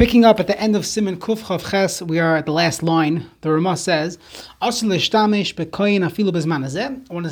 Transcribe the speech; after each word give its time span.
Picking 0.00 0.24
up 0.24 0.40
at 0.40 0.46
the 0.46 0.58
end 0.58 0.74
of 0.76 0.84
Siman 0.84 1.16
Kuf 1.16 1.40
Chav 1.40 1.70
Ches, 1.70 2.00
we 2.00 2.18
are 2.18 2.34
at 2.34 2.46
the 2.46 2.52
last 2.52 2.82
line. 2.82 3.30
The 3.42 3.52
Ramah 3.52 3.76
says, 3.76 4.16
One 4.58 4.72
is 4.72 4.82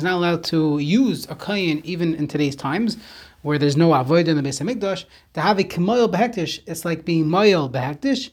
not 0.03 0.13
allowed 0.13 0.43
to 0.43 0.77
use 0.77 1.25
a 1.25 1.35
koyin 1.35 1.83
even 1.83 2.13
in 2.13 2.27
today's 2.27 2.55
times, 2.55 2.97
where 3.41 3.57
there's 3.57 3.75
no 3.75 3.91
avoid 3.95 4.27
in 4.27 4.37
the 4.37 4.43
Beis 4.43 4.61
Hamikdash. 4.61 5.05
To 5.33 5.41
have 5.41 5.57
a 5.57 5.63
kemoyel 5.63 6.11
behektish, 6.13 6.59
it's 6.67 6.85
like 6.85 7.05
being 7.05 7.25
moyel 7.25 7.71
behektish. 7.71 8.29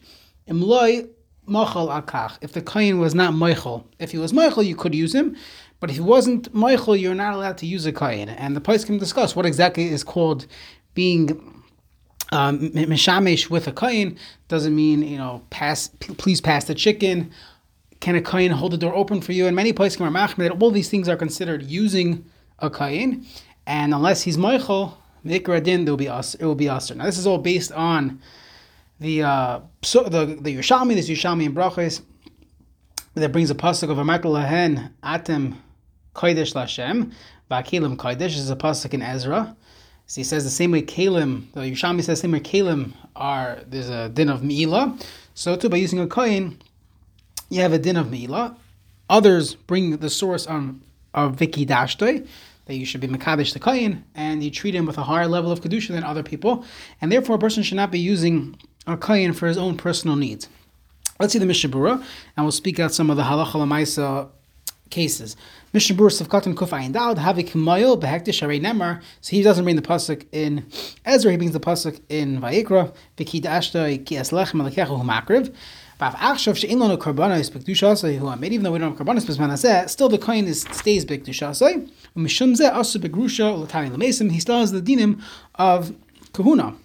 Imloy 0.46 1.08
machal 1.46 1.88
akach. 1.88 2.36
If 2.42 2.52
the 2.52 2.60
koyin 2.60 2.98
was 2.98 3.14
not 3.14 3.32
moichel, 3.32 3.84
if 3.98 4.10
he 4.10 4.18
was 4.18 4.34
moichel, 4.34 4.66
you 4.66 4.76
could 4.76 4.94
use 4.94 5.14
him. 5.14 5.34
But 5.80 5.88
if 5.88 5.96
he 5.96 6.02
wasn't 6.02 6.52
moichel, 6.52 7.00
you're 7.00 7.14
not 7.14 7.32
allowed 7.32 7.56
to 7.56 7.66
use 7.66 7.86
a 7.86 7.92
koyin. 7.92 8.34
And 8.36 8.54
the 8.54 8.60
place 8.60 8.84
can 8.84 8.98
discuss 8.98 9.34
what 9.34 9.46
exactly 9.46 9.88
is 9.88 10.04
called 10.04 10.46
being 10.92 11.56
um, 12.32 12.72
with 12.72 13.66
a 13.68 13.72
kohen 13.72 14.18
doesn't 14.48 14.74
mean 14.74 15.02
you 15.02 15.18
know 15.18 15.42
pass. 15.50 15.88
Please 16.00 16.40
pass 16.40 16.64
the 16.64 16.74
chicken. 16.74 17.30
Can 18.00 18.16
a 18.16 18.20
kohen 18.20 18.50
hold 18.50 18.72
the 18.72 18.78
door 18.78 18.94
open 18.94 19.20
for 19.20 19.32
you? 19.32 19.46
In 19.46 19.54
many 19.54 19.72
places, 19.72 20.00
all 20.00 20.70
these 20.70 20.90
things 20.90 21.08
are 21.08 21.16
considered 21.16 21.62
using 21.62 22.24
a 22.58 22.68
kohen, 22.68 23.26
and 23.66 23.94
unless 23.94 24.22
he's 24.22 24.36
moichel, 24.36 24.94
mikradin, 25.24 25.84
there 25.84 25.92
will 25.92 25.96
be 25.96 26.08
us. 26.08 26.34
It 26.34 26.44
will 26.44 26.54
be 26.54 26.68
us. 26.68 26.90
Now 26.90 27.04
this 27.04 27.18
is 27.18 27.26
all 27.26 27.38
based 27.38 27.72
on 27.72 28.20
the 29.00 29.22
uh, 29.22 29.60
so 29.82 30.04
the 30.04 30.26
the. 30.26 30.56
This 30.56 31.08
Yerushalmi 31.08 31.44
in 31.44 31.54
Brachos 31.54 32.02
that 33.14 33.32
brings 33.32 33.50
a 33.50 33.54
pasuk 33.54 33.90
of 33.90 33.98
a 33.98 34.04
Lahen 34.04 34.90
Atem 35.02 35.56
Kodesh 36.14 36.54
Lashem 36.54 37.12
Vakilim 37.50 37.96
Kodesh. 37.96 38.18
This 38.18 38.38
is 38.38 38.50
a 38.50 38.56
pasuk 38.56 38.94
in 38.94 39.02
Ezra. 39.02 39.56
So 40.06 40.20
he 40.20 40.24
says 40.24 40.44
the 40.44 40.50
same 40.50 40.70
way 40.70 40.82
Kalim, 40.82 41.50
the 41.52 41.60
Yerushalmi 41.60 41.98
says 41.98 42.06
the 42.06 42.16
same 42.16 42.32
way 42.32 42.40
Kalim 42.40 42.92
are, 43.16 43.58
there's 43.66 43.88
a 43.88 44.08
din 44.08 44.28
of 44.28 44.42
Me'ilah. 44.42 45.04
So 45.34 45.56
too, 45.56 45.68
by 45.68 45.78
using 45.78 45.98
a 45.98 46.06
coin, 46.06 46.58
you 47.50 47.60
have 47.62 47.72
a 47.72 47.78
din 47.78 47.96
of 47.96 48.06
Me'ilah. 48.06 48.56
Others 49.10 49.54
bring 49.54 49.96
the 49.96 50.10
source 50.10 50.46
on 50.46 50.82
of 51.12 51.36
Viki 51.36 51.66
Dashtoi, 51.66 52.26
that 52.66 52.76
you 52.76 52.84
should 52.84 53.00
be 53.00 53.08
Makabish 53.08 53.52
the 53.52 53.58
coin, 53.58 54.04
and 54.14 54.44
you 54.44 54.50
treat 54.50 54.74
him 54.74 54.86
with 54.86 54.98
a 54.98 55.02
higher 55.02 55.26
level 55.26 55.50
of 55.50 55.60
Kedusha 55.60 55.88
than 55.88 56.04
other 56.04 56.22
people, 56.22 56.64
and 57.00 57.10
therefore 57.10 57.36
a 57.36 57.38
person 57.38 57.62
should 57.62 57.76
not 57.76 57.90
be 57.90 57.98
using 57.98 58.56
a 58.86 58.96
coin 58.96 59.32
for 59.32 59.48
his 59.48 59.56
own 59.56 59.76
personal 59.76 60.14
needs. 60.14 60.48
Let's 61.18 61.32
see 61.32 61.38
the 61.38 61.46
Mishnah 61.46 61.70
Berurah, 61.70 62.04
and 62.36 62.44
we'll 62.44 62.52
speak 62.52 62.78
out 62.78 62.92
some 62.92 63.10
of 63.10 63.16
the 63.16 63.22
halacha 63.22 64.28
cases. 64.90 65.36
Mishnah 65.72 65.96
Berurah 65.96 66.22
Sivkatan 66.22 66.54
Kuf 66.54 66.70
Ayin 66.70 66.92
Dal 66.92 67.14
Havik 67.16 67.50
Mayil 67.50 68.00
Behektish 68.00 68.42
Arei 68.42 68.60
Nemar. 68.60 69.02
So 69.20 69.30
he 69.30 69.42
doesn't 69.42 69.64
bring 69.64 69.76
the 69.76 69.82
pasuk 69.82 70.26
in 70.32 70.66
Ezra. 71.04 71.30
He 71.30 71.36
brings 71.36 71.52
the 71.52 71.60
pasuk 71.60 72.00
in 72.08 72.40
Vayikra. 72.40 72.94
V'ki 73.16 73.42
Dashta 73.42 74.04
Ki 74.04 74.16
Eslechem 74.16 74.62
Alekechu 74.62 75.02
Humakriv. 75.02 75.54
But 75.98 76.14
Achshav 76.14 76.54
Shein 76.54 76.76
Lanu 76.76 76.98
Karbanos 76.98 77.50
Bekdushasei 77.50 78.18
Hu 78.18 78.26
Amid. 78.28 78.52
Even 78.52 78.64
though 78.64 78.72
we 78.72 78.78
don't 78.78 78.96
have 78.96 79.06
Karbanos 79.06 79.26
Bezmanaseh, 79.26 79.88
still 79.88 80.08
the 80.08 80.18
coin 80.18 80.44
is 80.46 80.62
stays 80.72 81.04
Bekdushasei. 81.04 81.90
Mishum 82.16 82.56
Zeh 82.56 82.72
Asu 82.72 83.00
Begrusha 83.00 83.66
Latani 83.66 83.90
Lemesim. 83.90 84.30
He 84.30 84.40
still 84.40 84.60
has 84.60 84.72
the 84.72 84.80
dinim 84.80 85.22
of 85.56 85.94
Kahuna. 86.32 86.76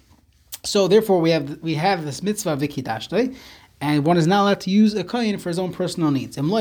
So 0.64 0.88
therefore, 0.88 1.22
we 1.22 1.32
have 1.32 1.60
we 1.64 1.74
have 1.74 2.06
this 2.06 2.22
mitzvah 2.22 2.56
vikidashtei, 2.56 3.36
and 3.82 4.06
one 4.06 4.16
is 4.18 4.28
not 4.28 4.44
allowed 4.44 4.62
to 4.62 4.70
use 4.70 4.94
a 4.94 5.04
coin 5.04 5.38
for 5.40 5.50
his 5.50 5.60
own 5.60 5.74
personal 5.74 6.12
needs. 6.12 6.38
But 6.38 6.44
if 6.44 6.52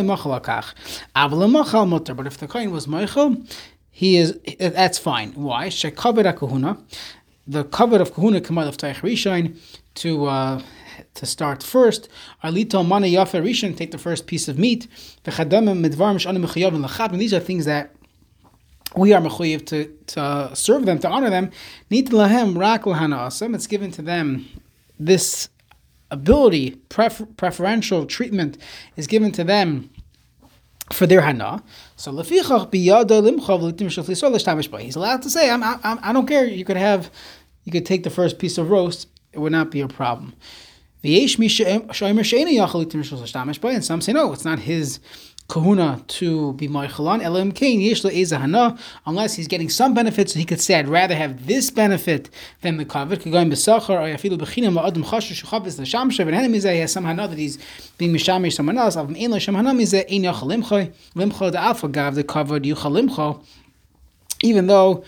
the 2.38 2.48
coin 2.48 2.70
was 2.70 2.86
meichel, 2.86 3.46
he 3.90 4.16
is 4.16 4.38
that's 4.58 4.98
fine. 4.98 5.34
Why? 5.34 5.68
The 5.68 5.90
cover 7.64 8.00
of 8.00 8.14
kahuna 8.14 8.40
kamal 8.40 8.68
of 8.68 8.78
taich 8.78 9.00
rishon 9.00 9.58
to 9.96 10.26
uh, 10.26 10.62
to 11.14 11.26
start 11.26 11.62
first. 11.62 12.08
Arlito 12.42 12.82
mana 12.86 13.06
yafer 13.06 13.42
rishon 13.42 13.76
take 13.76 13.90
the 13.90 13.98
first 13.98 14.26
piece 14.26 14.48
of 14.48 14.58
meat. 14.58 14.88
These 15.24 15.38
are 15.38 15.44
things 17.40 17.64
that 17.66 17.94
we 18.96 19.12
are 19.12 19.20
mechuyev 19.20 19.66
to, 19.66 19.84
to 20.06 20.50
serve 20.54 20.86
them, 20.86 20.98
to 21.00 21.08
honor 21.08 21.28
them. 21.30 21.50
Nit 21.90 22.06
lahem 22.06 22.58
rak 22.58 22.86
It's 23.54 23.66
given 23.66 23.90
to 23.92 24.02
them 24.02 24.46
this 24.98 25.48
ability, 26.10 26.72
prefer, 26.88 27.26
preferential 27.36 28.06
treatment 28.06 28.58
is 28.96 29.06
given 29.06 29.32
to 29.32 29.44
them 29.44 29.90
for 30.92 31.06
their 31.06 31.20
hana. 31.20 31.62
So 31.96 32.12
He's 32.12 32.30
allowed 34.96 35.22
to 35.22 35.30
say, 35.30 35.50
I'm, 35.50 35.62
I'm, 35.62 35.98
I 36.02 36.12
don't 36.12 36.26
care. 36.26 36.44
You 36.44 36.64
could 36.64 36.76
have, 36.76 37.10
you 37.64 37.72
could 37.72 37.86
take 37.86 38.02
the 38.02 38.10
first 38.10 38.38
piece 38.38 38.58
of 38.58 38.70
roast. 38.70 39.08
It 39.32 39.38
would 39.38 39.52
not 39.52 39.70
be 39.70 39.80
a 39.80 39.88
problem. 39.88 40.34
And 41.02 41.12
some 43.84 44.00
say 44.00 44.12
no, 44.12 44.32
it's 44.32 44.44
not 44.44 44.58
his 44.58 44.98
kahuna 45.50 46.00
to 46.06 46.52
be 46.54 46.68
moichalan. 46.68 47.22
Elam 47.22 47.52
kain 47.52 47.80
yesh 47.80 48.02
hana, 48.30 48.78
unless 49.04 49.34
he's 49.34 49.48
getting 49.48 49.68
some 49.68 49.92
benefit, 49.92 50.30
so 50.30 50.38
he 50.38 50.44
could 50.44 50.60
say, 50.60 50.78
I'd 50.78 50.88
rather 50.88 51.14
have 51.14 51.46
this 51.46 51.70
benefit 51.70 52.30
than 52.62 52.76
the 52.76 52.84
kavod. 52.84 53.26
In 53.26 53.50
besachar 53.50 53.90
or 53.90 54.16
yafilu 54.16 54.38
bechinam 54.38 54.80
la'adam 54.80 55.04
chashu 55.04 55.34
shuchavis 55.42 55.78
l'shamshav, 55.78 56.28
and 56.28 56.54
enem 56.54 56.72
he 56.72 56.78
has 56.78 56.92
some 56.92 57.04
hana 57.04 57.28
that 57.28 57.38
he's 57.38 57.58
being 57.98 58.12
mishamish 58.12 58.54
someone 58.54 58.78
else. 58.78 58.96
Avim 58.96 59.20
ein 59.20 59.32
l'shem 59.32 59.54
hana 59.54 59.72
mizeh 59.72 60.04
ein 60.10 60.22
yachalimcha, 60.22 60.92
limcha 61.14 61.52
da'afa 61.52 61.90
gav 61.90 62.14
the 62.14 62.24
kavod 62.24 62.64
yuchalimcha 62.64 63.42
even 64.42 64.66
though 64.66 65.04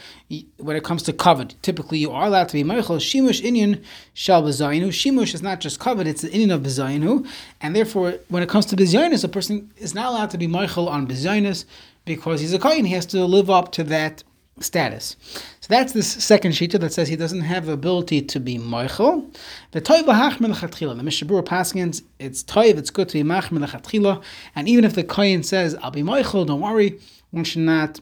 when 0.58 0.76
it 0.76 0.84
comes 0.84 1.02
to 1.04 1.12
covet, 1.12 1.54
typically 1.62 1.98
you 1.98 2.10
are 2.10 2.26
allowed 2.26 2.48
to 2.48 2.54
be 2.54 2.64
meichel. 2.64 2.98
Shimush 2.98 3.42
inyan 3.42 3.82
shal 4.14 4.42
bezayinu. 4.42 4.88
Shimush 4.88 5.34
is 5.34 5.42
not 5.42 5.60
just 5.60 5.80
covet; 5.80 6.06
it's 6.06 6.22
the 6.22 6.28
inyan 6.28 6.54
of 6.54 6.62
bezayinu, 6.62 7.26
and 7.60 7.74
therefore, 7.74 8.14
when 8.28 8.42
it 8.42 8.48
comes 8.48 8.66
to 8.66 8.76
bezaynus, 8.76 9.24
a 9.24 9.28
person 9.28 9.70
is 9.76 9.94
not 9.94 10.06
allowed 10.06 10.30
to 10.30 10.38
be 10.38 10.46
meichel 10.46 10.88
on 10.88 11.06
bezaynus 11.06 11.64
because 12.04 12.40
he's 12.40 12.52
a 12.52 12.58
kohen. 12.58 12.84
He 12.84 12.94
has 12.94 13.06
to 13.06 13.24
live 13.24 13.50
up 13.50 13.72
to 13.72 13.84
that 13.84 14.22
status. 14.60 15.16
So 15.60 15.66
that's 15.68 15.92
this 15.92 16.12
second 16.12 16.52
shita 16.52 16.78
that 16.80 16.92
says 16.92 17.08
he 17.08 17.16
doesn't 17.16 17.40
have 17.40 17.66
the 17.66 17.72
ability 17.72 18.22
to 18.22 18.40
be 18.40 18.58
meichel. 18.58 19.34
The 19.70 19.80
toiv 19.80 20.04
hachmel 20.14 20.50
lechatchila. 20.50 20.96
The 20.96 21.02
Mishabur 21.02 21.42
Paskins, 21.42 22.02
it's 22.18 22.42
toiv. 22.42 22.76
It's 22.76 22.90
good 22.90 23.08
to 23.08 23.14
be 23.14 23.22
machmel 23.22 23.66
lechatchila, 23.66 24.22
and 24.54 24.68
even 24.68 24.84
if 24.84 24.94
the 24.94 25.04
kohen 25.04 25.42
says, 25.42 25.74
"I'll 25.82 25.90
be 25.90 26.02
meichel," 26.02 26.46
don't 26.46 26.60
worry, 26.60 26.98
one 27.30 27.44
should 27.44 27.62
not 27.62 28.00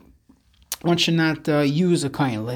one 0.83 0.97
should 0.97 1.15
not 1.15 1.49
uh, 1.49 1.59
use 1.59 2.05
a 2.05 2.11
coin. 2.11 2.47
To 2.47 2.55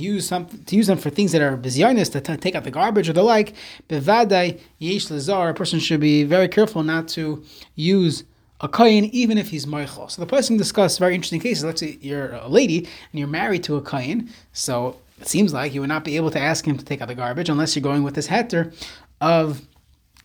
use 0.00 0.28
some 0.28 0.46
to 0.46 0.76
use 0.76 0.86
them 0.86 0.98
for 0.98 1.10
things 1.10 1.32
that 1.32 1.42
are 1.42 1.56
bizarreness, 1.56 2.10
to 2.12 2.20
t- 2.20 2.36
take 2.36 2.54
out 2.54 2.64
the 2.64 2.70
garbage 2.70 3.08
or 3.08 3.12
the 3.12 3.22
like. 3.22 3.54
Bevadai 3.88 4.60
yesh 4.78 5.10
lazar. 5.10 5.48
A 5.48 5.54
person 5.54 5.78
should 5.78 6.00
be 6.00 6.24
very 6.24 6.48
careful 6.48 6.82
not 6.82 7.08
to 7.08 7.44
use 7.74 8.24
a 8.60 8.68
kohen 8.68 9.04
even 9.06 9.36
if 9.36 9.50
he's 9.50 9.66
moichel. 9.66 10.10
So 10.10 10.22
the 10.22 10.26
person 10.26 10.56
discuss 10.56 10.98
very 10.98 11.14
interesting 11.14 11.40
cases. 11.40 11.64
Let's 11.64 11.80
say 11.80 11.98
you're 12.00 12.32
a 12.32 12.48
lady 12.48 12.78
and 12.78 13.18
you're 13.18 13.28
married 13.28 13.62
to 13.64 13.76
a 13.76 13.82
kohen. 13.82 14.30
So 14.52 14.96
it 15.20 15.28
seems 15.28 15.52
like 15.52 15.74
you 15.74 15.80
would 15.80 15.88
not 15.88 16.04
be 16.04 16.16
able 16.16 16.30
to 16.30 16.40
ask 16.40 16.66
him 16.66 16.78
to 16.78 16.84
take 16.84 17.02
out 17.02 17.08
the 17.08 17.14
garbage 17.14 17.50
unless 17.50 17.76
you're 17.76 17.82
going 17.82 18.02
with 18.02 18.14
this 18.14 18.28
heter 18.28 18.74
of 19.20 19.66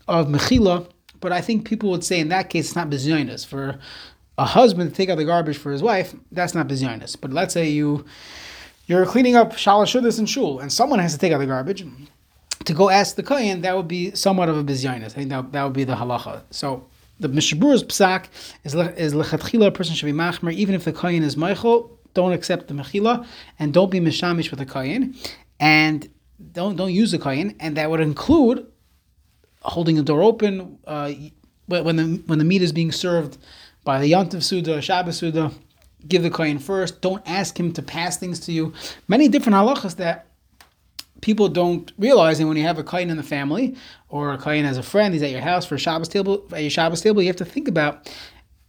of 0.07 0.28
mechila. 0.28 0.90
But 1.19 1.34
I 1.34 1.41
think 1.41 1.68
people 1.68 1.91
would 1.91 2.03
say 2.03 2.19
in 2.19 2.30
that 2.30 2.50
case 2.50 2.68
it's 2.68 2.75
not 2.75 2.90
bizarreness 2.90 3.46
for 3.46 3.78
a 4.41 4.46
husband 4.46 4.90
to 4.90 4.96
take 4.96 5.07
out 5.07 5.19
the 5.19 5.25
garbage 5.25 5.57
for 5.57 5.72
his 5.72 5.84
wife, 5.84 6.16
that's 6.31 6.56
not 6.56 6.68
bizarreness. 6.68 7.16
But 7.19 7.31
let's 7.31 7.53
say 7.53 7.69
you 7.69 8.06
you're 8.88 9.06
cleaning 9.06 9.35
up 9.35 9.53
shalashudas 9.53 10.18
and 10.18 10.28
shul, 10.28 10.59
and 10.59 10.74
someone 10.74 10.97
has 10.97 11.13
to 11.13 11.19
take 11.19 11.31
out 11.31 11.38
the 11.38 11.46
garbage. 11.46 11.85
To 12.66 12.74
go 12.74 12.90
ask 12.90 13.16
the 13.16 13.24
kohen, 13.24 13.62
that 13.62 13.75
would 13.78 13.88
be 13.88 14.13
somewhat 14.16 14.50
of 14.50 14.57
a 14.57 14.63
bizarreness. 14.63 15.06
I 15.06 15.09
think 15.09 15.30
that, 15.30 15.51
that 15.51 15.63
would 15.63 15.74
be 15.74 15.84
the 15.84 15.94
halacha. 15.94 16.41
So 16.50 16.88
the 17.19 17.28
mishabur's 17.28 17.84
psak 17.84 18.25
is 18.63 18.74
is 18.74 19.13
lechatchila. 19.13 19.68
A 19.68 19.72
person 19.72 19.94
should 19.94 20.07
be 20.07 20.12
machmer 20.12 20.51
even 20.51 20.74
if 20.74 20.85
the 20.85 20.94
kohen 20.94 21.22
is 21.22 21.35
meichel. 21.35 21.91
Don't 22.16 22.34
accept 22.34 22.68
the 22.68 22.74
mechila 22.74 23.25
and 23.59 23.72
don't 23.74 23.91
be 23.91 24.00
mishamish 24.00 24.50
with 24.50 24.59
the 24.59 24.66
kohen, 24.66 25.16
and 25.59 26.09
don't 26.51 26.75
don't 26.75 26.94
use 26.94 27.12
the 27.12 27.19
kohen, 27.19 27.56
and 27.59 27.78
that 27.78 27.91
would 27.91 28.01
include 28.01 28.66
holding 29.62 29.95
the 29.98 30.04
door 30.04 30.24
open 30.24 30.80
uh, 30.88 31.12
when 31.68 31.95
the 31.95 32.24
when 32.25 32.39
the 32.39 32.45
meat 32.45 32.63
is 32.63 32.71
being 32.71 32.92
served 32.92 33.38
by 33.83 34.00
the 34.00 34.12
Yantiv 34.12 34.44
Suda, 34.44 34.81
Shabbos 34.81 35.18
Suda, 35.18 35.51
give 36.07 36.24
the 36.24 36.30
Kohen 36.30 36.60
first. 36.60 37.01
Don't 37.01 37.22
ask 37.25 37.60
him 37.60 37.72
to 37.74 37.81
pass 37.81 38.18
things 38.18 38.39
to 38.42 38.51
you. 38.51 38.74
Many 39.07 39.28
different 39.28 39.56
halachas 39.56 39.95
that 39.98 40.28
people 41.22 41.48
don't 41.50 41.92
realize. 41.98 42.39
And 42.39 42.48
when 42.48 42.57
you 42.57 42.63
have 42.63 42.80
a 42.80 42.83
Kohen 42.83 43.10
in 43.10 43.18
the 43.18 43.24
family 43.24 43.75
or 44.10 44.33
a 44.33 44.38
Kohen 44.38 44.66
as 44.66 44.78
a 44.78 44.83
friend, 44.83 45.13
he's 45.13 45.24
at 45.24 45.31
your 45.31 45.42
house 45.42 45.66
for 45.66 45.75
a 45.75 45.80
Shabbos 45.80 46.07
table, 46.07 46.45
at 46.51 46.62
your 46.62 46.69
Shabbos 46.69 47.01
table, 47.01 47.22
you 47.22 47.28
have 47.28 47.36
to 47.38 47.45
think 47.45 47.68
about 47.68 48.12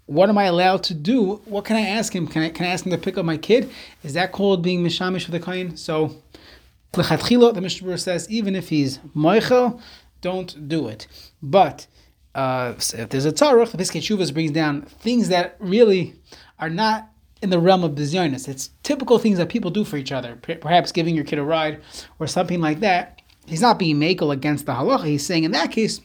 what 0.07 0.29
am 0.29 0.37
I 0.37 0.45
allowed 0.45 0.83
to 0.85 0.95
do? 0.95 1.37
What 1.45 1.65
can 1.65 1.77
I 1.77 1.83
ask 1.83 2.15
him? 2.15 2.27
Can 2.27 2.43
I, 2.43 2.51
can 2.51 2.67
I 2.67 2.71
ask 2.71 2.85
him 2.85 2.93
to 2.93 2.99
pick 2.99 3.17
up 3.17 3.25
my 3.25 3.37
kid? 3.37 3.71
Is 4.03 4.15
that 4.15 4.33
called 4.33 4.63
being 4.63 4.85
mishamish 4.85 5.25
for 5.25 5.31
the 5.31 5.41
Kohen? 5.41 5.77
So, 5.77 6.17
the 6.93 7.61
Mishnah 7.63 7.99
says, 7.99 8.29
even 8.29 8.55
if 8.55 8.69
he's 8.69 8.99
moichel, 9.17 9.81
don't 10.21 10.69
do 10.69 10.89
it. 10.89 11.07
But 11.43 11.87
uh, 12.35 12.75
if 12.77 13.09
there's 13.11 13.27
a 13.27 13.33
tzarech, 13.33 13.71
the 13.71 13.79
Piskei 13.79 14.01
Teshuvos 14.01 14.33
brings 14.33 14.53
down 14.53 14.83
things 14.83 15.29
that 15.29 15.57
really 15.59 16.15
are 16.59 16.71
not 16.71 17.09
in 17.43 17.51
the 17.51 17.59
realm 17.59 17.85
of 17.85 17.93
bizarreness. 17.93 18.49
It's 18.49 18.71
typical 18.83 19.19
things 19.19 19.39
that 19.39 19.49
people 19.49 19.71
do 19.71 19.85
for 19.85 19.97
each 19.97 20.13
other. 20.13 20.37
Perhaps 20.37 20.93
giving 20.93 21.15
your 21.15 21.25
kid 21.25 21.39
a 21.39 21.43
ride 21.43 21.83
or 22.19 22.27
something 22.27 22.61
like 22.61 22.81
that. 22.81 23.21
he's 23.47 23.61
not 23.61 23.79
being 23.79 23.97
makel 23.99 24.33
against 24.33 24.67
the 24.67 24.73
halacha. 24.73 25.07
He's 25.07 25.27
saying 25.27 25.45
in 25.45 25.51
that 25.51 25.73
case, 25.73 26.01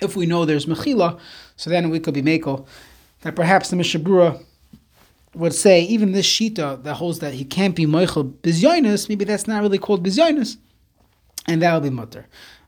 if 0.00 0.14
we 0.14 0.26
know 0.26 0.44
there's 0.44 0.66
mechila, 0.66 1.18
so 1.56 1.70
then 1.70 1.90
we 1.90 1.98
could 1.98 2.14
be 2.14 2.22
makel. 2.22 2.66
That 3.22 3.34
perhaps 3.34 3.70
the 3.70 3.76
Mishnah 3.76 4.00
Berurah 4.00 4.44
would 5.34 5.54
say 5.54 5.82
even 5.82 6.12
this 6.12 6.26
shita 6.26 6.82
that 6.84 6.94
holds 6.94 7.18
that 7.18 7.34
he 7.34 7.44
can't 7.44 7.74
be 7.74 7.86
meichel 7.86 8.32
bizyonis, 8.42 9.08
maybe 9.08 9.24
that's 9.24 9.48
not 9.48 9.62
really 9.62 9.78
called 9.78 10.06
bizyonis, 10.06 10.56
and 11.46 11.62
that'll 11.62 11.80
be 11.80 11.90
mutter. 11.90 12.26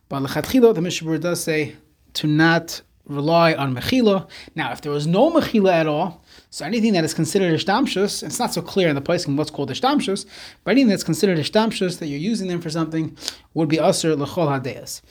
But 0.08 0.22
lechatchila, 0.22 0.74
the 0.74 0.80
Mishnah 0.80 1.08
Berurah 1.08 1.20
does 1.20 1.44
say 1.44 1.76
to 2.14 2.26
not 2.26 2.82
rely 3.06 3.54
on 3.54 3.74
mechila. 3.74 4.28
Now, 4.54 4.72
if 4.72 4.80
there 4.80 4.92
was 4.92 5.06
no 5.06 5.30
mechila 5.30 5.72
at 5.72 5.86
all, 5.86 6.24
so 6.50 6.64
anything 6.64 6.92
that 6.92 7.04
is 7.04 7.14
considered 7.14 7.52
ishtamshus, 7.58 8.22
it's 8.22 8.38
not 8.38 8.54
so 8.54 8.62
clear 8.62 8.88
in 8.88 8.94
the 8.94 9.00
place 9.00 9.26
in 9.26 9.36
what's 9.36 9.50
called 9.50 9.70
ishtamshus, 9.70 10.26
but 10.64 10.72
anything 10.72 10.88
that's 10.88 11.04
considered 11.04 11.38
ishtamshus 11.38 11.98
that 11.98 12.06
you're 12.06 12.18
using 12.18 12.48
them 12.48 12.60
for 12.60 12.70
something 12.70 13.16
would 13.54 13.68
be 13.68 13.80
usher 13.80 14.14
lechol 14.14 14.48
hadeas. 14.48 15.02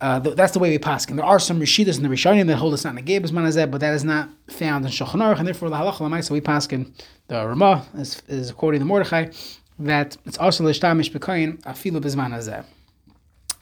Uh, 0.00 0.20
that's 0.20 0.52
the 0.52 0.60
way 0.60 0.70
we 0.70 0.78
pass. 0.78 1.06
And 1.06 1.18
there 1.18 1.26
are 1.26 1.40
some 1.40 1.60
rishidas 1.60 1.96
in 1.96 2.04
the 2.04 2.08
Rishonim 2.08 2.46
that 2.46 2.56
hold 2.56 2.72
us 2.72 2.84
not 2.84 2.96
in 2.96 3.04
the 3.04 3.20
Gebes 3.20 3.32
manazeh, 3.32 3.68
but 3.68 3.80
that 3.80 3.94
is 3.94 4.04
not 4.04 4.28
found 4.48 4.84
in 4.84 4.92
Shulchan 4.92 5.16
Aruch, 5.16 5.38
and 5.38 5.46
therefore 5.48 5.70
the 5.70 5.76
halacha 5.76 6.00
l'maisa 6.00 6.30
we 6.30 6.40
pass 6.40 6.68
in 6.68 6.92
the 7.26 7.44
Ramah 7.44 7.84
is, 7.96 8.22
is 8.28 8.48
according 8.48 8.78
to 8.80 8.84
Mordechai 8.84 9.30
that 9.80 10.16
it's 10.24 10.38
also 10.38 10.64
l'shtamish 10.64 11.10
b'koyin 11.10 11.60
afilu 11.62 12.00
b'zman. 12.00 12.64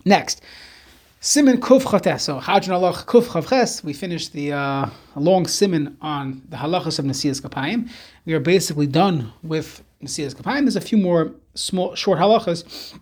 Next, 0.04 0.42
Simin 1.26 1.58
Kuf. 1.58 1.82
So 2.20 2.38
Hajjan 2.38 2.70
Allah 2.70 2.92
Kuf 2.92 3.24
Chavches. 3.24 3.82
We 3.82 3.92
finished 3.92 4.32
the 4.32 4.52
uh, 4.52 4.86
long 5.16 5.48
simin 5.48 5.96
on 6.00 6.40
the 6.48 6.56
halachas 6.56 7.00
of 7.00 7.04
Nasias 7.04 7.42
Kapayim. 7.42 7.90
We 8.26 8.34
are 8.34 8.38
basically 8.38 8.86
done 8.86 9.32
with 9.42 9.82
Nasias 10.00 10.36
Kapayim. 10.36 10.60
There's 10.60 10.76
a 10.76 10.80
few 10.80 10.96
more 10.96 11.34
small, 11.54 11.96
short 11.96 12.20
halachas 12.20 12.96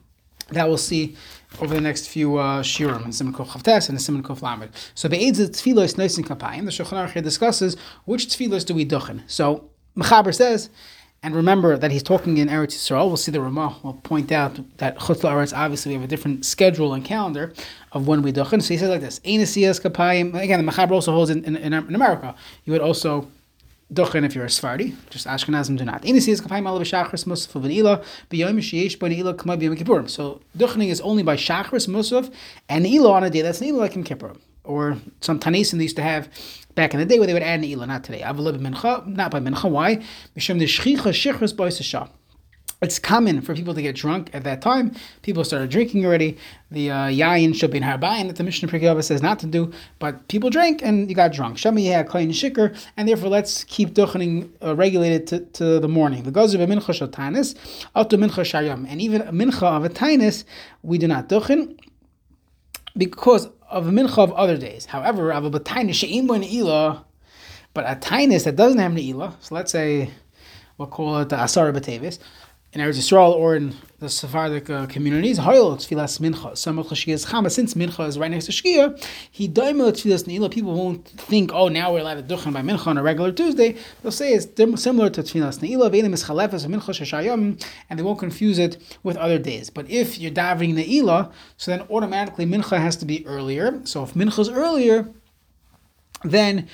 that 0.52 0.66
we'll 0.66 0.78
see 0.78 1.16
over 1.60 1.74
the 1.74 1.82
next 1.82 2.08
few 2.08 2.38
uh, 2.38 2.62
shiurim, 2.62 3.08
Siman 3.08 3.34
Kuf 3.34 3.48
Chavtes 3.48 3.90
and 3.90 3.98
the 3.98 4.02
Siman 4.02 4.22
Kuf 4.22 4.40
Lamed. 4.40 4.70
So 4.94 5.06
Be'edz 5.10 5.38
Tfilos 5.50 5.96
Noisin 5.96 6.24
Kapayim, 6.24 6.64
the 6.64 6.70
Shulchan 6.70 7.06
Aruch 7.06 7.22
discusses 7.22 7.76
which 8.06 8.28
Tfilos 8.28 8.64
do 8.64 8.72
we 8.72 8.86
duchen. 8.86 9.20
So 9.26 9.68
Mechaber 9.98 10.34
says, 10.34 10.70
and 11.24 11.34
remember 11.34 11.78
that 11.78 11.90
he's 11.90 12.02
talking 12.02 12.36
in 12.36 12.48
Eretz 12.48 12.74
Yisrael. 12.74 13.06
We'll 13.06 13.16
see 13.16 13.32
the 13.32 13.40
Ramah 13.40 13.76
will 13.82 13.94
point 13.94 14.30
out 14.30 14.60
that 14.76 14.98
Chutz 14.98 15.22
Eretz, 15.22 15.56
obviously 15.56 15.90
we 15.90 15.94
have 15.94 16.04
a 16.04 16.06
different 16.06 16.44
schedule 16.44 16.92
and 16.92 17.02
calendar 17.02 17.54
of 17.92 18.06
when 18.06 18.20
we 18.20 18.30
duchen. 18.30 18.62
So 18.62 18.68
he 18.68 18.78
says 18.78 18.90
like 18.90 19.00
this, 19.00 19.20
Einasiyas 19.20 19.80
Kapayim, 19.80 20.38
again 20.38 20.64
the 20.64 20.70
Mechaber 20.70 20.92
also 20.92 21.12
holds 21.12 21.30
in, 21.30 21.42
in, 21.44 21.56
in 21.56 21.94
America. 21.94 22.34
You 22.64 22.72
would 22.74 22.82
also 22.82 23.26
Duchen 23.92 24.24
if 24.24 24.34
you're 24.34 24.46
a 24.46 24.50
Sephardi, 24.50 24.96
just 25.10 25.26
Ashkenazim 25.26 25.76
do 25.76 25.84
not. 25.84 26.02
Inisi 26.02 26.28
is 26.28 26.40
kapayim 26.40 26.64
alav 26.64 26.80
shachris 26.80 27.26
musaf 27.26 27.60
v'neila 27.60 28.02
b'yom 28.30 28.58
sheyesh 28.58 28.98
bo 28.98 29.06
neila 29.06 29.34
k'may 29.34 29.60
b'yom 29.60 29.78
kippurim. 29.78 30.08
So 30.08 30.40
duchening 30.56 30.88
is 30.88 31.00
only 31.02 31.22
by 31.22 31.36
shachris 31.36 31.86
musaf 31.86 32.32
and 32.68 32.86
neila 32.86 33.10
on 33.10 33.24
a 33.24 33.30
day 33.30 33.42
that's 33.42 33.60
neila 33.60 33.76
like 33.78 33.94
in 33.94 34.02
Kippur. 34.02 34.34
Or 34.64 34.96
some 35.20 35.38
Tanisim 35.38 35.76
they 35.76 35.84
used 35.84 35.96
to 35.96 36.02
have 36.02 36.28
back 36.74 36.94
in 36.94 37.00
the 37.00 37.06
day 37.06 37.18
where 37.18 37.26
they 37.26 37.32
would 37.32 37.42
add 37.42 37.60
neila, 37.60 37.86
not 37.86 38.04
today. 38.04 38.20
Avalib 38.20 38.58
mincha, 38.58 39.06
not 39.06 39.30
by 39.30 39.40
mincha. 39.40 39.70
Why? 39.70 39.96
Mishum 40.36 40.60
it's 42.84 42.98
common 42.98 43.40
for 43.40 43.54
people 43.54 43.72
to 43.72 43.80
get 43.80 43.96
drunk 43.96 44.30
at 44.34 44.44
that 44.44 44.60
time. 44.60 44.94
People 45.22 45.42
started 45.42 45.70
drinking 45.70 46.04
already. 46.04 46.36
The 46.70 46.90
uh, 46.90 46.96
yayin 47.06 47.54
should 47.54 47.70
be 47.70 47.78
in 47.78 47.82
harbayin 47.82 48.26
that 48.26 48.36
the 48.36 48.44
Mishnah 48.44 48.68
Pirkei 48.68 49.02
says 49.02 49.22
not 49.22 49.38
to 49.38 49.46
do, 49.46 49.72
but 49.98 50.28
people 50.28 50.50
drank 50.50 50.82
and 50.82 51.08
you 51.08 51.14
got 51.14 51.32
drunk. 51.32 51.56
Shami 51.56 51.90
had 51.90 52.08
klein 52.08 52.30
shikr, 52.30 52.76
and 52.96 53.08
therefore 53.08 53.30
let's 53.30 53.64
keep 53.64 53.94
duchening 53.94 54.50
uh, 54.62 54.76
regulated 54.76 55.26
to, 55.28 55.40
to 55.58 55.80
the 55.80 55.88
morning. 55.88 56.24
The 56.24 56.32
gazu 56.32 56.58
mincha 56.66 57.08
shotanis, 57.08 57.54
to 58.08 58.16
mincha 58.18 58.44
shayam, 58.44 58.86
and 58.88 59.00
even 59.00 59.22
mincha 59.22 59.62
of 59.62 59.84
a 59.84 59.88
tainis 59.88 60.44
we 60.82 60.98
do 60.98 61.08
not 61.08 61.28
duchen 61.28 61.78
because 62.96 63.48
of 63.74 63.86
mincha 63.86 64.18
of 64.18 64.32
other 64.32 64.56
days. 64.56 64.86
However, 64.86 65.32
of 65.32 65.44
a 65.52 65.60
tainis 65.60 65.94
she'im 65.94 66.30
ila, 66.30 67.04
but 67.74 67.84
a 67.84 67.96
tainis 67.96 68.44
that 68.44 68.54
doesn't 68.56 68.78
have 68.78 68.92
an 68.92 68.98
ila, 68.98 69.36
so 69.40 69.54
let's 69.54 69.72
say 69.72 70.10
we'll 70.78 70.88
call 70.88 71.18
it 71.18 71.28
the 71.28 71.36
asara 71.36 71.76
b'tevis 71.76 72.18
in 72.74 72.80
Eretz 72.80 72.98
Yisrael 72.98 73.32
or 73.32 73.54
in 73.54 73.72
the 74.00 74.08
Sephardic 74.08 74.68
uh, 74.68 74.86
communities, 74.86 75.38
Hoyel 75.38 75.76
Tfilas 75.76 76.18
Mincha. 76.18 76.52
Samach. 76.52 77.50
Since 77.50 77.74
Mincha 77.74 78.08
is 78.08 78.18
right 78.18 78.30
next 78.30 78.46
to 78.46 78.52
Shkia, 78.52 79.00
he 79.30 79.48
daimel 79.48 79.92
Tfilas 79.92 80.24
Neila. 80.24 80.50
People 80.50 80.74
won't 80.74 81.06
think, 81.06 81.52
oh, 81.54 81.68
now 81.68 81.92
we're 81.92 82.00
allowed 82.00 82.28
to 82.28 82.36
duchen 82.36 82.52
by 82.52 82.62
Mincha 82.62 82.88
on 82.88 82.98
a 82.98 83.02
regular 83.02 83.30
Tuesday. 83.30 83.76
They'll 84.02 84.10
say 84.10 84.34
it's 84.34 84.82
similar 84.82 85.08
to 85.10 85.22
Tfilas 85.22 85.60
Neila. 85.60 85.88
Veilim 85.88 86.12
is 86.12 86.24
Chalefes 86.24 86.66
Mincha 86.66 86.90
Shashayim, 86.90 87.64
and 87.88 87.98
they 87.98 88.02
won't 88.02 88.18
confuse 88.18 88.58
it 88.58 88.76
with 89.04 89.16
other 89.16 89.38
days. 89.38 89.70
But 89.70 89.88
if 89.88 90.18
you're 90.18 90.32
davening 90.32 90.74
Neila, 90.74 91.32
so 91.56 91.70
then 91.70 91.82
automatically 91.88 92.44
Mincha 92.44 92.78
has 92.78 92.96
to 92.96 93.04
be 93.04 93.24
earlier. 93.24 93.80
So 93.84 94.02
if 94.02 94.14
Mincha 94.14 94.40
is 94.40 94.48
earlier, 94.48 95.08
then 96.24 96.68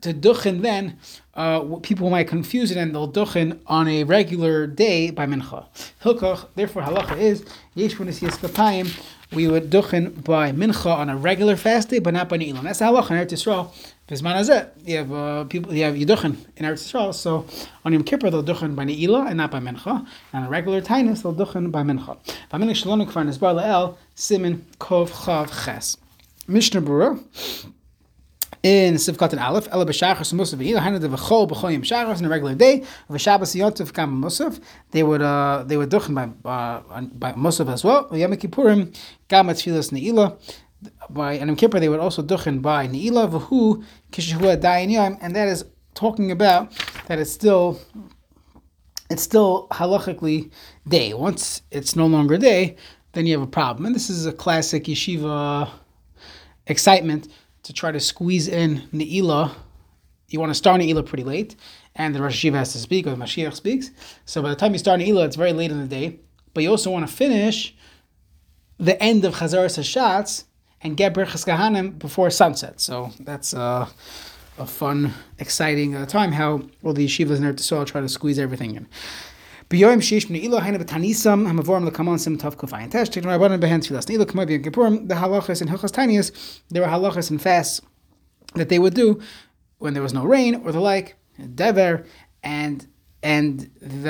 to 0.00 0.14
duchen 0.14 0.62
then, 0.62 0.98
uh, 1.34 1.60
people 1.82 2.10
might 2.10 2.28
confuse 2.28 2.70
it 2.70 2.76
and 2.76 2.94
they'll 2.94 3.10
duchen 3.10 3.60
on 3.66 3.88
a 3.88 4.04
regular 4.04 4.66
day 4.66 5.10
by 5.10 5.26
mincha. 5.26 5.66
Hilkach, 6.02 6.46
therefore 6.54 6.82
halacha 6.82 7.16
is 7.16 7.44
yesh 7.74 7.94
kapayim. 7.94 9.00
We 9.30 9.46
would 9.46 9.70
duchen 9.70 10.24
by 10.24 10.52
mincha 10.52 10.86
on 10.86 11.10
a 11.10 11.16
regular 11.16 11.56
fast 11.56 11.90
day, 11.90 11.98
but 11.98 12.14
not 12.14 12.28
by 12.28 12.38
ni'ilam. 12.38 12.62
That's 12.62 12.80
halacha 12.80 13.10
in 13.10 13.16
Eretz 13.18 13.32
Yisrael. 13.32 13.72
Bisman 14.08 14.70
you 14.86 14.96
have 14.96 15.12
uh, 15.12 15.44
people, 15.44 15.74
you 15.74 15.84
have 15.84 15.94
yiduchen 15.94 16.36
in 16.56 16.64
Eretz 16.64 16.92
Yisrael. 16.92 17.12
So 17.12 17.46
on 17.84 17.92
Yom 17.92 18.04
Kippur 18.04 18.30
they'll 18.30 18.42
duchen 18.42 18.74
by 18.74 18.84
ni'ilah 18.84 19.28
and 19.28 19.36
not 19.36 19.50
by 19.50 19.60
mincha. 19.60 19.98
And 19.98 20.06
on 20.32 20.44
a 20.44 20.48
regular 20.48 20.80
tainus 20.80 21.22
they'll 21.22 21.34
duchen 21.34 21.70
by 21.70 21.82
mincha. 21.82 22.16
V'aminik 22.50 22.76
shalom 22.76 23.04
kvar 23.06 23.26
nisbar 23.26 23.54
la'el 23.60 23.96
simin 24.14 24.64
kov 24.78 25.10
chav 25.10 25.64
ches. 25.64 25.96
Mishnah 26.46 26.80
Berurah 26.80 27.22
in 28.68 28.94
Sivkat 28.96 29.30
and 29.32 29.40
Aleph, 29.40 29.66
Ela 29.72 29.86
b'shachas 29.86 30.30
musaf 30.34 30.58
v'ila 30.58 30.80
hana 30.80 30.98
de 30.98 31.08
v'chol 31.08 31.48
b'choyim 31.48 31.80
shachas 31.80 32.18
in 32.18 32.26
a 32.26 32.28
regular 32.28 32.54
day, 32.54 32.84
v'shabbos 33.10 33.52
yontif 33.56 33.94
kam 33.94 34.22
musaf, 34.22 34.60
they 34.90 35.02
would 35.02 35.22
uh, 35.22 35.64
they 35.66 35.78
would 35.78 35.90
duchen 35.90 36.14
by 36.14 36.24
uh, 36.48 37.00
by 37.22 37.32
musaf 37.32 37.72
as 37.72 37.82
well. 37.82 38.08
Yom 38.12 38.32
Kippurim 38.32 38.94
gam 39.28 39.46
atfilas 39.48 39.90
neila. 39.90 40.38
By 41.08 41.32
and 41.32 41.48
in 41.50 41.56
Kippur 41.56 41.80
they 41.80 41.88
would 41.88 41.98
also 41.98 42.22
duchen 42.22 42.60
by 42.60 42.86
neila 42.86 43.24
v'hu 43.30 43.82
kishu 44.12 44.38
dayin 44.60 44.90
yom, 44.92 45.16
and 45.22 45.34
that 45.34 45.48
is 45.48 45.64
talking 45.94 46.30
about 46.30 46.70
that 47.06 47.18
it's 47.18 47.32
still 47.32 47.80
it's 49.08 49.22
still 49.22 49.66
halachically 49.70 50.50
day. 50.86 51.14
Once 51.14 51.62
it's 51.70 51.96
no 51.96 52.06
longer 52.06 52.36
day, 52.36 52.76
then 53.12 53.24
you 53.26 53.32
have 53.32 53.48
a 53.48 53.50
problem. 53.50 53.86
And 53.86 53.94
this 53.94 54.10
is 54.10 54.26
a 54.26 54.32
classic 54.32 54.84
yeshiva 54.84 55.70
excitement 56.66 57.28
to 57.62 57.72
try 57.72 57.92
to 57.92 58.00
squeeze 58.00 58.48
in 58.48 58.88
Ne'ilah, 58.92 59.52
you 60.28 60.40
want 60.40 60.50
to 60.50 60.54
start 60.54 60.80
Ne'ilah 60.80 61.04
pretty 61.04 61.24
late, 61.24 61.56
and 61.94 62.14
the 62.14 62.22
Rosh 62.22 62.44
Hashiva 62.44 62.54
has 62.54 62.72
to 62.72 62.78
speak, 62.78 63.06
or 63.06 63.10
the 63.10 63.16
Mashiach 63.16 63.54
speaks. 63.54 63.90
So 64.24 64.42
by 64.42 64.50
the 64.50 64.56
time 64.56 64.72
you 64.72 64.78
start 64.78 65.00
Ne'ilah, 65.00 65.24
it's 65.24 65.36
very 65.36 65.52
late 65.52 65.70
in 65.70 65.80
the 65.80 65.86
day, 65.86 66.20
but 66.54 66.62
you 66.62 66.70
also 66.70 66.90
want 66.90 67.08
to 67.08 67.12
finish 67.12 67.74
the 68.78 69.00
end 69.02 69.24
of 69.24 69.34
Chazaras 69.34 69.78
Hashatz 69.78 70.44
and 70.80 70.96
get 70.96 71.14
Berchas 71.14 71.44
Kahanim 71.46 71.98
before 71.98 72.30
sunset. 72.30 72.80
So 72.80 73.10
that's 73.20 73.52
uh, 73.52 73.88
a 74.58 74.66
fun, 74.66 75.14
exciting 75.38 75.94
uh, 75.94 76.06
time 76.06 76.32
how 76.32 76.62
all 76.84 76.92
the 76.92 77.06
yeshivas 77.06 77.38
in 77.38 77.42
Eretz 77.42 77.86
try 77.86 78.00
to 78.00 78.08
squeeze 78.08 78.38
everything 78.38 78.76
in. 78.76 78.86
B'yoyim 79.70 80.00
sheish 80.00 80.30
ilo 80.42 80.60
haina 80.60 80.78
b'tanisam 80.78 81.46
ha'mavorim 81.46 81.84
l'kamon 81.84 82.18
sim 82.18 82.38
tav 82.38 82.56
kufayin 82.56 82.90
tesh 82.90 83.10
taking 83.10 83.28
rabbanon 83.28 83.60
behen 83.60 83.82
tfilas 83.82 84.06
neilo 84.08 84.24
k'may 84.24 84.46
b'yom 84.48 84.64
kippurim 84.64 85.08
the 85.08 85.14
halachas 85.14 85.60
and 85.60 85.68
hilchas 85.68 85.92
tinias 85.92 86.60
there 86.70 86.82
were 86.82 86.88
halachas 86.88 87.28
and 87.28 87.42
fasts 87.42 87.82
that 88.54 88.70
they 88.70 88.78
would 88.78 88.94
do 88.94 89.20
when 89.76 89.92
there 89.92 90.02
was 90.02 90.14
no 90.14 90.24
rain 90.24 90.54
or 90.64 90.72
the 90.72 90.80
like 90.80 91.16
dever 91.54 92.06
and 92.42 92.86
and 93.22 93.70
the 93.82 94.08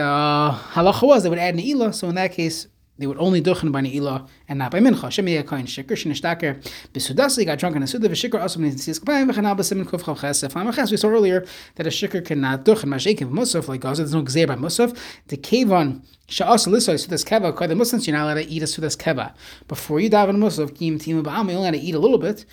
halacha 0.74 1.02
was 1.02 1.24
they 1.24 1.28
would 1.28 1.40
add 1.40 1.56
neila 1.56 1.92
so 1.92 2.08
in 2.08 2.14
that 2.14 2.30
case 2.30 2.68
they 2.98 3.06
would 3.06 3.18
only 3.18 3.40
duchen 3.40 3.70
by 3.70 3.80
ne'ilah 3.80 4.28
and 4.48 4.58
not 4.58 4.72
by 4.72 4.80
mincha. 4.80 5.06
Shemi 5.06 5.40
yekayin 5.40 5.66
shikr 5.66 5.92
shenishtaker 5.92 6.62
besudasi 6.92 7.46
got 7.46 7.58
drunk 7.58 7.76
in 7.76 7.82
a 7.82 7.86
suda 7.86 8.08
v'shikr 8.08 8.40
also 8.40 8.58
means 8.58 8.84
tzis 8.84 9.00
kapayim 9.00 9.30
v'chanal 9.30 9.56
b'simin 9.56 9.84
kuf 9.84 10.02
chav 10.02 10.20
ches 10.20 10.42
sefam 10.42 10.74
ches. 10.74 10.90
We 10.90 10.96
saw 10.96 11.08
earlier 11.08 11.46
that 11.76 11.86
a 11.86 11.90
shikr 11.90 12.24
cannot 12.24 12.64
duchen 12.64 12.86
mashikim 12.86 13.30
musaf 13.30 13.68
like 13.68 13.80
Gaza. 13.80 14.02
There's 14.02 14.14
no 14.14 14.22
gzeir 14.22 14.48
by 14.48 14.56
musaf. 14.56 14.98
The 15.28 15.36
kevan 15.36 16.02
sha'as 16.28 16.66
lisoy 16.66 16.94
sudas 16.94 17.24
keva 17.24 17.54
quite 17.54 17.68
the 17.68 17.76
Muslims 17.76 18.06
you're 18.06 18.16
not 18.16 18.24
allowed 18.24 18.42
to 18.42 18.48
eat 18.48 18.62
a 18.62 18.66
sudas 18.66 18.96
keva 18.96 19.32
before 19.68 20.00
you 20.00 20.10
daven 20.10 20.36
musaf 20.38 20.76
kim 20.76 20.98
tima 20.98 21.22
ba'am 21.22 21.48
you're 21.48 21.56
only 21.58 21.68
allowed 21.68 21.70
to 21.72 21.78
eat 21.78 21.94
a 21.94 21.98
little 22.00 22.18
bit. 22.18 22.44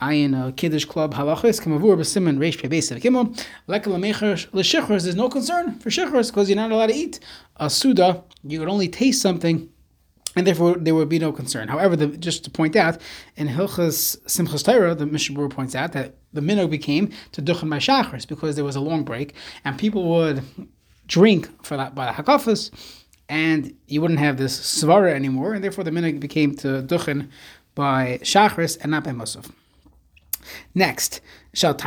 Ayin 0.00 0.48
a 0.48 0.50
Kiddush 0.50 0.84
Club 0.86 1.14
halachis 1.14 1.60
kamavur 1.60 1.96
b'simin 1.96 2.38
reish 2.38 2.60
pebeis 2.60 2.90
v'kimel 2.90 3.40
lekal 3.68 3.94
mecher 4.00 4.52
l'shichros. 4.52 5.04
There's 5.04 5.14
no 5.14 5.28
concern 5.28 5.78
for 5.78 5.90
shichros 5.90 6.30
because 6.30 6.48
you're 6.48 6.56
not 6.56 6.72
allowed 6.72 6.88
to 6.88 6.94
eat 6.94 7.20
a 7.56 7.70
suda. 7.70 8.24
You 8.42 8.58
could 8.58 8.68
only 8.68 8.88
taste 8.88 9.22
something 9.22 9.68
and 10.36 10.46
therefore 10.46 10.76
there 10.76 10.94
would 10.94 11.08
be 11.08 11.18
no 11.18 11.32
concern. 11.32 11.68
However, 11.68 11.96
the, 11.96 12.06
just 12.08 12.44
to 12.44 12.50
point 12.50 12.76
out, 12.76 12.98
in 13.36 13.48
Hilchas 13.48 14.18
Simchas 14.26 14.64
Torah, 14.64 14.94
the 14.94 15.06
Mishnah 15.06 15.48
points 15.48 15.74
out 15.74 15.92
that 15.92 16.14
the 16.32 16.40
minog 16.40 16.70
became 16.70 17.10
to 17.32 17.42
duchen 17.42 17.68
by 17.70 17.78
shachris 17.78 18.26
because 18.26 18.56
there 18.56 18.64
was 18.64 18.76
a 18.76 18.80
long 18.80 19.04
break, 19.04 19.34
and 19.64 19.78
people 19.78 20.08
would 20.08 20.42
drink 21.06 21.64
for 21.64 21.76
that 21.76 21.94
by 21.94 22.06
the 22.06 22.12
hakafas, 22.12 22.70
and 23.28 23.74
you 23.86 24.00
wouldn't 24.00 24.20
have 24.20 24.36
this 24.36 24.58
svara 24.58 25.12
anymore, 25.14 25.54
and 25.54 25.62
therefore 25.62 25.84
the 25.84 25.90
minhag 25.90 26.20
became 26.20 26.54
to 26.56 26.82
duchen 26.82 27.28
by 27.74 28.18
shachris 28.22 28.78
and 28.80 28.90
not 28.90 29.04
by 29.04 29.10
musaf. 29.10 29.50
Next, 30.74 31.20
In 31.54 31.60
those 31.60 31.78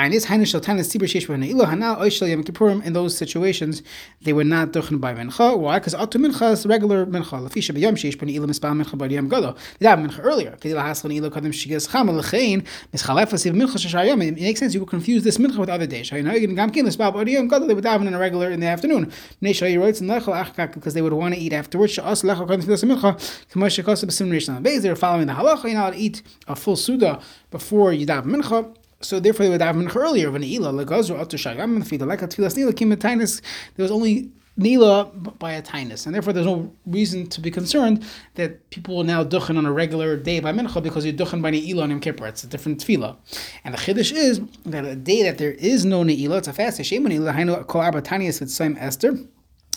situations, 3.18 3.82
they 4.22 4.32
were 4.32 4.44
not 4.44 4.72
duchen 4.72 5.02
by 5.02 5.16
Mincha. 5.16 5.58
Why? 5.58 5.80
Because 5.80 5.96
Atu 5.96 6.24
Mincha 6.24 6.52
is 6.52 6.68
regular 6.68 7.08
Mincha. 7.08 7.42
Lafisha 7.42 7.76
B'yom 7.76 7.94
Sheish 7.94 8.16
Ne'ilah 8.16 8.46
Mispal 8.46 8.80
Mincha 8.80 8.96
Bar 8.96 9.08
Yom 9.08 9.28
Gado. 9.28 9.58
They 9.80 9.88
have 9.88 9.98
Mincha 9.98 10.24
earlier. 10.24 10.56
Kedila 10.62 10.84
Hasel 10.84 11.10
Ne'ilah 11.10 11.32
Kadem 11.32 11.48
Shigas 11.48 11.90
Chama 11.90 12.16
L'chein, 12.16 12.64
Mischalef 12.94 13.32
Asiv 13.32 13.56
Mincha. 13.56 14.22
It 14.22 14.40
makes 14.40 14.60
sense, 14.60 14.76
you 14.76 14.82
could 14.82 14.90
confuse 14.90 15.24
this 15.24 15.40
Mincha 15.40 15.58
with 15.58 15.70
other 15.70 15.88
days. 15.88 16.12
Hainu 16.12 16.40
Yom 16.40 16.56
Gamkin, 16.56 16.84
Mispal 16.84 17.12
Bar 17.12 17.28
Yom 17.28 17.50
Gado, 17.50 17.66
they 17.66 17.74
would 17.74 17.86
have 17.86 18.04
in 18.04 18.14
a 18.14 18.20
regular 18.20 18.52
in 18.52 18.60
the 18.60 18.68
afternoon. 18.68 19.12
Neisha 19.42 19.68
Yiroitz 19.68 20.00
and 20.00 20.12
Lechel 20.12 20.36
Achkak, 20.36 20.76
because 20.76 20.94
they 20.94 21.02
would 21.02 21.14
want 21.14 21.34
to 21.34 21.40
eat 21.40 21.54
afterwards. 21.54 21.98
Sha'as 21.98 22.24
Lechel 22.24 22.48
Kadem 22.48 22.64
Filas 22.64 22.84
Mincha, 22.84 23.16
B'sim 23.50 24.30
Rishon 24.30 24.82
they're 24.84 24.96
following 24.96 25.26
the 25.26 25.34
halacha, 25.34 25.64
you're 25.64 25.74
not 25.74 25.96
eat 25.96 26.22
a 26.48 26.56
full 26.56 26.76
Suda 26.76 27.20
before 27.50 27.94
you 27.94 28.06
daven 28.06 28.26
Mincha 28.26 28.72
so 29.06 29.20
therefore 29.20 29.46
they 29.46 29.52
would 29.52 29.62
have 29.62 29.96
earlier. 29.96 30.32
When 30.32 30.44
ila 30.44 30.74
legazru 30.74 31.18
atu 31.20 31.38
shagam 31.38 31.84
fida 31.88 32.06
like 32.06 32.22
a 32.22 32.28
tfilas 32.28 32.58
nila 32.58 32.74
kim 32.74 32.90
There 32.90 33.84
was 33.84 33.92
only 33.92 34.32
nila 34.58 35.06
by 35.06 35.54
a 35.54 35.62
tinus, 35.62 36.06
and 36.06 36.16
therefore 36.16 36.34
there's 36.34 36.46
no 36.46 36.72
reason 36.86 37.28
to 37.28 37.42
be 37.42 37.52
concerned 37.52 38.04
that 38.36 38.70
people 38.70 38.96
will 38.96 39.04
now 39.04 39.24
duchen 39.24 39.58
on 39.58 39.66
a 39.66 39.72
regular 39.72 40.16
day 40.18 40.40
by 40.40 40.52
mincha 40.52 40.82
because 40.82 41.06
you're 41.06 41.14
duchen 41.14 41.42
by 41.42 41.52
neila 41.52 41.84
on 41.84 41.90
Yom 41.92 42.00
Kippur. 42.00 42.28
It's 42.28 42.44
a 42.44 42.48
different 42.48 42.84
tefillah. 42.84 43.16
And 43.64 43.74
the 43.74 43.78
chiddush 43.78 44.12
is 44.14 44.42
that 44.66 44.86
a 44.86 44.96
day 44.96 45.24
that 45.24 45.38
there 45.38 45.52
is 45.52 45.86
no 45.86 46.04
neila, 46.04 46.40
it's 46.40 46.48
a 46.48 46.54
fast. 46.54 46.78
Hashem 46.78 47.06
neila 47.06 47.36
hainu 47.36 47.68
kol 47.68 47.82
arba 47.82 48.02
tanias 48.02 48.40
with 48.40 48.50
Tzom 48.50 48.78
Esther, 48.80 49.12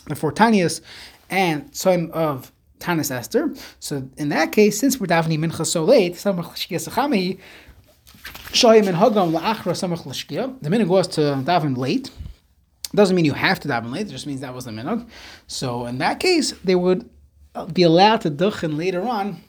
the 0.06 0.14
tanias 0.14 0.80
and 1.30 1.70
Tzom 1.72 2.10
of 2.10 2.52
Tanis 2.78 3.10
Esther. 3.10 3.52
So 3.80 4.08
in 4.16 4.28
that 4.28 4.52
case, 4.52 4.78
since 4.78 5.00
we're 5.00 5.06
davening 5.06 5.38
mincha 5.38 5.66
so 5.66 5.84
late, 5.84 6.14
Shoyim 8.52 8.86
and 8.86 8.96
Hagam 8.96 9.32
la'achra 9.32 9.72
samach 9.72 10.06
l'shkia. 10.06 10.60
The 10.62 10.68
minhag 10.70 10.86
was 10.86 11.08
to 11.08 11.20
daven 11.20 11.76
late. 11.76 12.10
Doesn't 12.94 13.14
mean 13.14 13.24
you 13.24 13.34
have 13.34 13.60
to 13.60 13.68
daven 13.68 13.92
late. 13.92 14.06
It 14.06 14.10
just 14.10 14.26
means 14.26 14.40
that 14.40 14.54
was 14.54 14.64
the 14.64 14.70
minhag. 14.70 15.08
So 15.46 15.86
in 15.86 15.98
that 15.98 16.20
case, 16.20 16.52
they 16.64 16.74
would 16.74 17.08
be 17.72 17.82
allowed 17.82 18.22
to 18.22 18.30
duchen 18.30 18.76
later 18.76 19.02
on, 19.02 19.42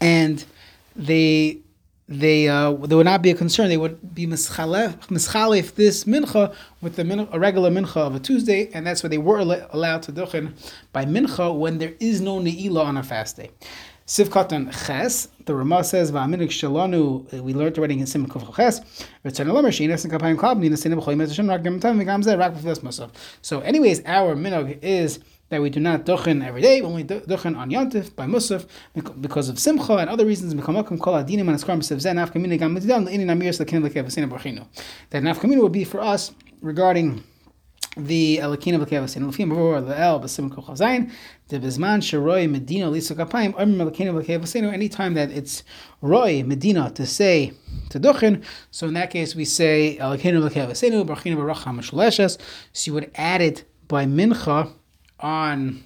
and 0.00 0.44
they 0.94 1.58
they 2.08 2.48
uh, 2.48 2.72
there 2.72 2.96
would 2.96 3.06
not 3.06 3.22
be 3.22 3.30
a 3.30 3.34
concern. 3.34 3.68
They 3.68 3.76
would 3.76 4.14
be 4.14 4.26
mischalef 4.26 5.74
this 5.74 6.04
mincha 6.04 6.54
with 6.80 6.96
the 6.96 7.28
a 7.32 7.38
regular 7.38 7.70
mincha 7.70 7.96
of 7.96 8.14
a 8.14 8.20
Tuesday, 8.20 8.70
and 8.72 8.86
that's 8.86 9.02
why 9.02 9.08
they 9.08 9.18
were 9.18 9.38
allowed 9.38 10.02
to 10.02 10.12
duchen 10.12 10.52
by 10.92 11.04
mincha 11.04 11.56
when 11.56 11.78
there 11.78 11.94
is 11.98 12.20
no 12.20 12.38
ne'ilah 12.38 12.84
on 12.84 12.96
a 12.96 13.02
fast 13.02 13.36
day. 13.36 13.50
Sivkatan 14.06 14.70
Ches, 14.86 15.28
the 15.46 15.54
Ramah 15.54 15.82
says, 15.82 16.12
Va'aminik 16.12 16.50
Shalanu, 16.50 17.34
uh, 17.34 17.42
we 17.42 17.52
learned 17.52 17.76
already 17.76 17.98
in 17.98 18.06
Ches, 18.06 18.20
Return 19.24 19.48
and 19.48 19.58
Kapayim 20.12 20.36
Klab, 20.36 20.60
Nina 20.60 20.76
Rak 22.38 22.54
Rak 22.54 22.78
Masav. 22.78 23.10
So, 23.42 23.58
anyways, 23.62 24.04
our 24.06 24.36
minog 24.36 24.78
is 24.80 25.18
that 25.48 25.60
we 25.60 25.70
do 25.70 25.80
not 25.80 26.06
duchen 26.06 26.46
every 26.46 26.62
day, 26.62 26.82
only 26.82 27.02
duchen 27.02 27.56
on 27.56 27.68
Yontif 27.70 28.14
by 28.14 28.26
Musaf 28.26 28.68
because 29.20 29.48
of 29.48 29.58
Simcha 29.58 29.94
and 29.94 30.08
other 30.08 30.24
reasons. 30.24 30.54
That 30.54 30.62
nafkamina 35.22 35.62
would 35.62 35.72
be 35.72 35.82
for 35.84 36.00
us 36.00 36.32
regarding 36.62 37.24
the 37.96 38.38
Elakina 38.38 38.84
B'Kevasin, 38.84 39.22
Lefim 39.22 39.50
B'Vor 39.50 39.82
Le'el 39.82 40.22
B'Sim 40.22 40.50
Kochazayin, 40.50 41.10
the 41.48 41.58
Bizman 41.58 42.00
Sheroi 42.00 42.48
Medina 42.50 42.90
Lisa 42.90 43.14
Kapayim, 43.14 43.58
Om 43.58 43.74
Elakina 43.76 44.12
B'Kevasin, 44.12 44.70
anytime 44.72 45.14
that 45.14 45.30
it's 45.30 45.62
Roy 46.02 46.42
Medina 46.42 46.90
to 46.90 47.06
say 47.06 47.52
to 47.90 47.98
Duchin, 47.98 48.44
so 48.70 48.86
in 48.86 48.94
that 48.94 49.10
case 49.10 49.34
we 49.34 49.44
say 49.44 49.96
Elakina 49.98 50.46
B'Kevasin, 50.48 51.04
B'Achina 51.06 51.36
B'Racham 51.36 51.80
Shaleshes, 51.80 52.38
so 52.72 52.90
you 52.90 52.94
would 52.94 53.10
add 53.14 53.40
it 53.40 53.64
by 53.88 54.04
Mincha 54.04 54.70
on 55.20 55.82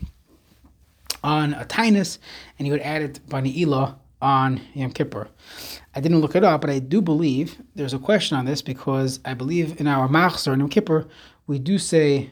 on 1.22 1.54
a 1.54 1.64
Tainus, 1.64 2.18
and 2.58 2.66
you 2.66 2.72
would 2.72 2.82
add 2.82 3.02
it 3.02 3.20
by 3.28 3.42
Ne'ilah 3.42 3.96
on 4.22 4.60
Yom 4.74 4.90
Kippur. 4.90 5.28
I 5.94 6.00
didn't 6.00 6.20
look 6.20 6.36
it 6.36 6.44
up, 6.44 6.60
but 6.60 6.70
I 6.70 6.78
do 6.78 7.00
believe 7.00 7.60
there's 7.74 7.94
a 7.94 7.98
question 7.98 8.36
on 8.36 8.44
this 8.44 8.62
because 8.62 9.20
I 9.24 9.34
believe 9.34 9.80
in 9.80 9.86
our 9.86 10.08
Machzor 10.08 10.56
Yom 10.56 10.68
Kippur 10.68 11.06
we 11.50 11.58
do 11.58 11.78
say 11.78 12.30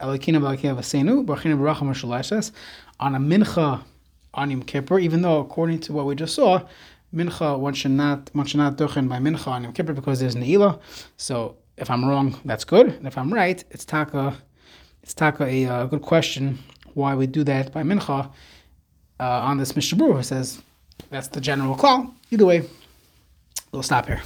Baracham 0.00 0.44
on 2.98 3.14
a 3.14 3.18
mincha 3.20 3.82
on 4.34 4.50
Yom 4.50 4.62
Kippur, 4.64 4.98
even 4.98 5.22
though 5.22 5.38
according 5.38 5.78
to 5.78 5.92
what 5.92 6.04
we 6.04 6.16
just 6.16 6.34
saw, 6.34 6.60
mincha 7.14 7.56
one 7.56 7.74
should 7.74 7.92
not 7.92 8.28
one 8.32 8.46
should 8.46 8.58
not 8.58 8.76
duchen 8.76 9.08
by 9.08 9.18
mincha 9.18 9.46
on 9.46 9.62
Yom 9.62 9.72
Kippur 9.72 9.92
because 9.92 10.18
there's 10.18 10.34
neila. 10.34 10.80
So 11.16 11.58
if 11.76 11.90
I'm 11.90 12.04
wrong, 12.04 12.40
that's 12.44 12.64
good, 12.64 12.88
and 12.88 13.06
if 13.06 13.16
I'm 13.16 13.32
right, 13.32 13.62
it's 13.70 13.84
taka 13.84 14.36
it's 15.04 15.14
taka 15.14 15.44
a 15.44 15.66
uh, 15.66 15.86
good 15.86 16.02
question 16.02 16.58
why 16.94 17.14
we 17.14 17.28
do 17.28 17.44
that 17.44 17.72
by 17.72 17.84
mincha 17.84 18.32
uh, 19.20 19.48
on 19.48 19.58
this 19.58 19.76
Mishnah 19.76 20.12
who 20.12 20.22
says 20.24 20.60
that's 21.08 21.28
the 21.28 21.40
general 21.40 21.76
call. 21.76 22.12
Either 22.32 22.46
way, 22.46 22.68
we'll 23.70 23.84
stop 23.84 24.06
here. 24.06 24.20